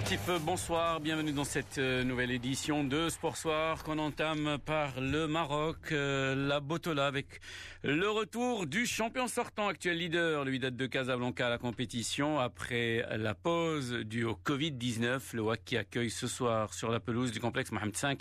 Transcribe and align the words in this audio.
sportifs, 0.00 0.30
bonsoir, 0.46 0.98
bienvenue 1.00 1.32
dans 1.32 1.44
cette 1.44 1.76
euh, 1.76 2.04
nouvelle 2.04 2.30
édition 2.30 2.84
de 2.84 3.10
Sport 3.10 3.36
Soir 3.36 3.84
qu'on 3.84 3.98
entame 3.98 4.56
par 4.64 4.98
le 4.98 5.26
Maroc, 5.26 5.92
euh, 5.92 6.34
la 6.34 6.60
Botola 6.60 7.06
avec 7.06 7.40
le 7.82 8.08
retour 8.08 8.66
du 8.66 8.86
champion 8.86 9.26
sortant 9.26 9.68
actuel 9.68 9.98
leader, 9.98 10.44
le 10.44 10.52
Wydad 10.52 10.74
de 10.74 10.86
Casablanca 10.86 11.46
à 11.46 11.50
la 11.50 11.58
compétition 11.58 12.38
après 12.38 13.04
la 13.16 13.34
pause 13.34 13.92
due 14.04 14.24
au 14.24 14.34
Covid-19. 14.34 15.34
Le 15.34 15.42
WAC 15.42 15.64
qui 15.64 15.76
accueille 15.76 16.10
ce 16.10 16.26
soir 16.26 16.72
sur 16.72 16.90
la 16.90 17.00
pelouse 17.00 17.32
du 17.32 17.40
complexe 17.40 17.72
Mohamed 17.72 17.96
V 17.96 18.18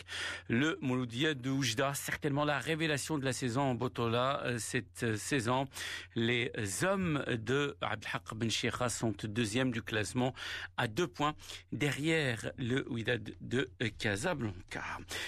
le 0.50 0.78
Mouloudia 0.82 1.34
de 1.34 1.50
Oujda, 1.50 1.94
certainement 1.94 2.46
la 2.46 2.60
révélation 2.60 3.18
de 3.18 3.26
la 3.26 3.34
saison 3.34 3.62
en 3.62 3.76
Botola 3.76 4.42
euh, 4.46 4.58
cette 4.58 5.18
saison. 5.18 5.68
Les 6.16 6.52
hommes 6.84 7.24
de 7.28 7.78
Abdelhak 7.82 8.34
Ben 8.36 8.50
Sheikha 8.50 8.90
sont 8.90 9.14
deuxième 9.24 9.72
du 9.72 9.82
classement 9.82 10.34
à 10.78 10.88
deux 10.88 11.08
points 11.08 11.36
derrière 11.72 12.52
le 12.58 12.86
Wydad 12.90 13.32
de 13.42 13.70
Casablanca. 13.98 14.84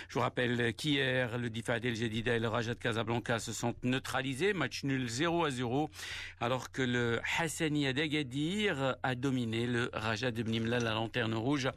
Je 0.07 0.15
vous 0.15 0.21
rappelle 0.21 0.73
qu'hier, 0.73 1.37
le 1.37 1.49
Difad 1.49 1.83
El 1.83 1.95
Jadida 1.95 2.35
et 2.35 2.39
le 2.39 2.47
Raja 2.47 2.73
de 2.73 2.79
Casablanca 2.79 3.39
se 3.39 3.53
sont 3.53 3.75
neutralisés, 3.83 4.53
match 4.53 4.83
nul 4.83 5.07
0 5.07 5.45
à 5.45 5.51
0, 5.51 5.89
alors 6.39 6.71
que 6.71 6.81
le 6.81 7.21
Hassani 7.39 7.93
d'Agadir 7.93 8.95
a 9.03 9.15
dominé 9.15 9.67
le 9.67 9.89
Raja 9.93 10.31
de 10.31 10.43
Bnimla, 10.43 10.79
la 10.79 10.93
lanterne 10.93 11.33
rouge, 11.33 11.69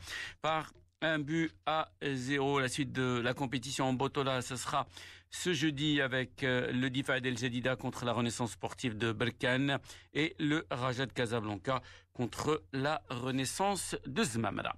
par 0.42 0.73
un 1.04 1.18
but 1.18 1.52
à 1.66 1.88
zéro. 2.02 2.60
La 2.60 2.68
suite 2.68 2.92
de 2.92 3.20
la 3.22 3.34
compétition 3.34 3.88
en 3.88 3.92
Botola, 3.92 4.42
ce 4.42 4.56
sera 4.56 4.86
ce 5.30 5.52
jeudi 5.52 6.00
avec 6.00 6.45
euh, 6.45 6.70
le 6.72 6.90
Difad 6.90 7.24
El 7.24 7.36
Jadida 7.36 7.76
contre 7.76 8.04
la 8.04 8.12
Renaissance 8.12 8.52
sportive 8.52 8.96
de 8.96 9.12
Berkane 9.12 9.78
et 10.12 10.34
le 10.38 10.64
Raja 10.70 11.06
de 11.06 11.12
Casablanca 11.12 11.82
contre 12.12 12.62
la 12.72 13.02
Renaissance 13.10 13.96
de 14.06 14.23
Zmamra. 14.23 14.76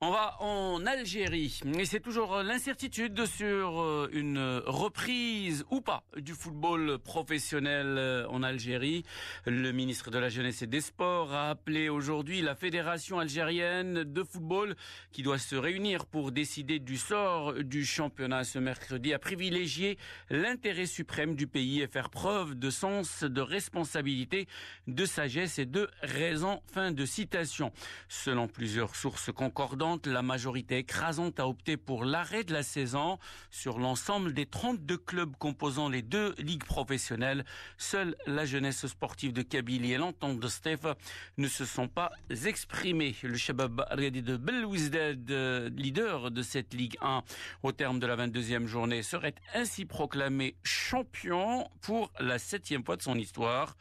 On 0.00 0.12
va 0.12 0.36
en 0.38 0.86
Algérie 0.86 1.60
et 1.76 1.84
c'est 1.84 1.98
toujours 1.98 2.44
l'incertitude 2.44 3.26
sur 3.26 3.80
euh, 3.80 4.08
une 4.12 4.38
reprise 4.64 5.64
ou 5.72 5.80
pas 5.80 6.04
du 6.16 6.34
football 6.34 7.00
professionnel 7.00 7.96
euh, 7.98 8.28
en 8.28 8.44
Algérie. 8.44 9.02
Le 9.44 9.72
ministre 9.72 10.12
de 10.12 10.18
la 10.20 10.28
Jeunesse 10.28 10.62
et 10.62 10.68
des 10.68 10.82
Sports 10.82 11.34
a 11.34 11.50
appelé 11.50 11.88
aujourd'hui 11.88 12.42
la 12.42 12.54
Fédération 12.54 13.18
algérienne 13.18 14.04
de 14.04 14.22
football 14.22 14.76
qui 15.10 15.24
doit 15.24 15.38
se 15.38 15.56
réunir 15.56 16.06
pour 16.06 16.30
décider 16.30 16.78
du 16.78 16.96
sort 16.96 17.54
du 17.54 17.84
championnat 17.84 18.44
ce 18.44 18.60
mercredi 18.60 19.12
à 19.12 19.18
privilégier 19.18 19.98
l'intérêt 20.30 20.86
suprême 20.86 21.34
du 21.34 21.48
pays 21.48 21.80
et 21.80 21.88
faire 21.88 22.10
preuve 22.10 22.54
de 22.54 22.70
sens, 22.70 23.24
de 23.24 23.40
responsabilité, 23.40 24.46
de 24.86 25.04
sagesse 25.04 25.58
et 25.58 25.66
de 25.66 25.90
raison. 26.02 26.62
Fin 26.72 26.92
de 26.92 27.04
citation. 27.04 27.72
Selon 28.08 28.46
plusieurs 28.46 28.94
sources 28.94 29.32
concordantes, 29.32 29.87
la 30.06 30.22
majorité 30.22 30.78
écrasante 30.78 31.40
a 31.40 31.48
opté 31.48 31.76
pour 31.76 32.04
l'arrêt 32.04 32.44
de 32.44 32.52
la 32.52 32.62
saison 32.62 33.18
sur 33.50 33.78
l'ensemble 33.78 34.34
des 34.34 34.46
32 34.46 34.98
clubs 34.98 35.36
composant 35.36 35.88
les 35.88 36.02
deux 36.02 36.34
ligues 36.38 36.64
professionnelles. 36.64 37.44
Seule 37.78 38.16
la 38.26 38.44
jeunesse 38.44 38.86
sportive 38.86 39.32
de 39.32 39.42
Kabylie 39.42 39.94
et 39.94 39.98
l'entente 39.98 40.38
de 40.38 40.48
Steph 40.48 40.94
ne 41.38 41.48
se 41.48 41.64
sont 41.64 41.88
pas 41.88 42.12
exprimés. 42.44 43.14
Le 43.22 43.36
Shabab 43.36 43.84
Riyadi 43.90 44.22
de 44.22 44.36
Belouizdad, 44.36 45.30
leader 45.76 46.30
de 46.30 46.42
cette 46.42 46.74
Ligue 46.74 46.96
1 47.00 47.22
au 47.62 47.72
terme 47.72 47.98
de 47.98 48.06
la 48.06 48.16
22e 48.16 48.66
journée, 48.66 49.02
serait 49.02 49.34
ainsi 49.54 49.84
proclamé 49.84 50.56
champion 50.62 51.68
pour 51.80 52.12
la 52.20 52.38
septième 52.38 52.84
fois 52.84 52.96
de 52.96 53.02
son 53.02 53.16
histoire. 53.16 53.76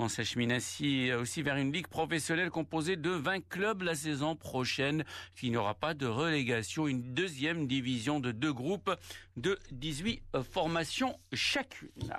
On 0.00 0.06
s'achemine 0.06 0.52
ainsi 0.52 1.12
aussi 1.12 1.42
vers 1.42 1.56
une 1.56 1.72
ligue 1.72 1.88
professionnelle 1.88 2.50
composée 2.50 2.94
de 2.94 3.10
20 3.10 3.48
clubs 3.48 3.82
la 3.82 3.96
saison 3.96 4.36
prochaine. 4.36 5.02
Il 5.42 5.50
n'y 5.50 5.56
aura 5.56 5.74
pas 5.74 5.92
de 5.92 6.06
relégation, 6.06 6.86
une 6.86 7.14
deuxième 7.14 7.66
division 7.66 8.20
de 8.20 8.30
deux 8.30 8.52
groupes 8.52 8.92
de 9.36 9.58
18 9.72 10.22
formations 10.52 11.18
chacune. 11.32 12.14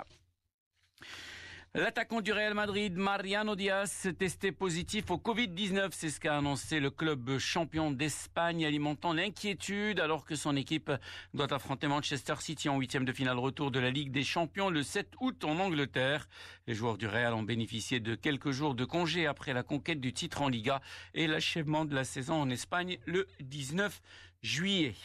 L'attaquant 1.76 2.20
du 2.20 2.32
Real 2.32 2.52
Madrid, 2.52 2.96
Mariano 2.96 3.54
Diaz, 3.54 4.08
testé 4.18 4.50
positif 4.50 5.08
au 5.12 5.18
Covid-19. 5.18 5.90
C'est 5.92 6.10
ce 6.10 6.18
qu'a 6.18 6.36
annoncé 6.36 6.80
le 6.80 6.90
club 6.90 7.38
champion 7.38 7.92
d'Espagne, 7.92 8.66
alimentant 8.66 9.12
l'inquiétude 9.12 10.00
alors 10.00 10.24
que 10.24 10.34
son 10.34 10.56
équipe 10.56 10.90
doit 11.32 11.54
affronter 11.54 11.86
Manchester 11.86 12.34
City 12.40 12.68
en 12.68 12.76
huitième 12.76 13.04
de 13.04 13.12
finale 13.12 13.38
retour 13.38 13.70
de 13.70 13.78
la 13.78 13.90
Ligue 13.90 14.10
des 14.10 14.24
Champions 14.24 14.68
le 14.68 14.82
7 14.82 15.12
août 15.20 15.44
en 15.44 15.60
Angleterre. 15.60 16.28
Les 16.66 16.74
joueurs 16.74 16.98
du 16.98 17.06
Real 17.06 17.34
ont 17.34 17.44
bénéficié 17.44 18.00
de 18.00 18.16
quelques 18.16 18.50
jours 18.50 18.74
de 18.74 18.84
congé 18.84 19.28
après 19.28 19.52
la 19.52 19.62
conquête 19.62 20.00
du 20.00 20.12
titre 20.12 20.42
en 20.42 20.48
Liga 20.48 20.80
et 21.14 21.28
l'achèvement 21.28 21.84
de 21.84 21.94
la 21.94 22.02
saison 22.02 22.34
en 22.34 22.50
Espagne 22.50 22.98
le 23.06 23.28
19 23.38 24.02
juillet. 24.42 24.96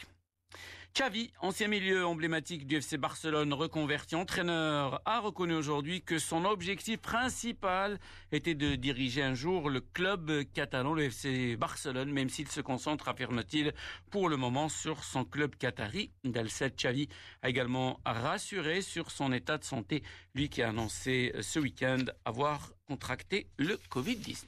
Xavi, 0.96 1.30
ancien 1.40 1.68
milieu 1.68 2.06
emblématique 2.06 2.66
du 2.66 2.76
FC 2.76 2.96
Barcelone, 2.96 3.52
reconverti 3.52 4.16
entraîneur, 4.16 5.02
a 5.04 5.20
reconnu 5.20 5.52
aujourd'hui 5.52 6.00
que 6.00 6.18
son 6.18 6.46
objectif 6.46 7.00
principal 7.00 8.00
était 8.32 8.54
de 8.54 8.76
diriger 8.76 9.22
un 9.22 9.34
jour 9.34 9.68
le 9.68 9.82
club 9.82 10.32
catalan, 10.54 10.94
le 10.94 11.02
FC 11.02 11.54
Barcelone, 11.56 12.10
même 12.10 12.30
s'il 12.30 12.48
se 12.48 12.62
concentre, 12.62 13.10
affirme-t-il, 13.10 13.74
pour 14.10 14.30
le 14.30 14.38
moment 14.38 14.70
sur 14.70 15.04
son 15.04 15.26
club 15.26 15.56
qatari. 15.56 16.12
Dalset 16.24 16.70
Xavi 16.70 17.10
a 17.42 17.50
également 17.50 18.00
rassuré 18.06 18.80
sur 18.80 19.10
son 19.10 19.34
état 19.34 19.58
de 19.58 19.64
santé, 19.64 20.02
lui 20.34 20.48
qui 20.48 20.62
a 20.62 20.70
annoncé 20.70 21.34
ce 21.42 21.58
week-end 21.58 22.06
avoir 22.24 22.70
contracté 22.86 23.48
le 23.58 23.78
Covid-19. 23.90 24.46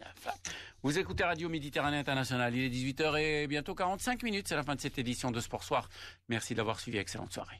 Vous 0.82 0.98
écoutez 0.98 1.24
Radio 1.24 1.48
Méditerranée 1.48 1.98
Internationale, 1.98 2.54
il 2.54 2.64
est 2.64 2.68
18h 2.68 3.18
et 3.18 3.46
bientôt 3.48 3.74
45 3.74 4.22
minutes, 4.22 4.46
c'est 4.48 4.54
la 4.54 4.62
fin 4.62 4.76
de 4.76 4.80
cette 4.80 4.98
édition 4.98 5.30
de 5.30 5.40
Sport 5.40 5.64
Soir. 5.64 5.88
Merci 6.28 6.54
d'avoir 6.54 6.78
suivi, 6.78 6.98
excellente 6.98 7.32
soirée. 7.32 7.56